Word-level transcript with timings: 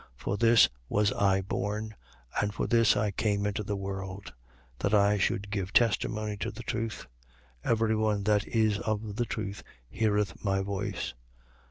For 0.15 0.35
this 0.35 0.67
was 0.89 1.13
I 1.13 1.41
born, 1.41 1.93
and 2.41 2.51
for 2.55 2.65
this 2.65 2.97
came 3.17 3.45
I 3.45 3.49
into 3.49 3.61
the 3.63 3.75
world; 3.75 4.33
that 4.79 4.95
I 4.95 5.19
should 5.19 5.51
give 5.51 5.73
testimony 5.73 6.37
to 6.37 6.49
the 6.49 6.63
truth. 6.63 7.05
Every 7.63 7.95
one 7.95 8.23
that 8.23 8.47
is 8.47 8.79
of 8.79 9.17
the 9.17 9.25
truth 9.25 9.61
heareth 9.87 10.43
my 10.43 10.61
voice. 10.63 11.13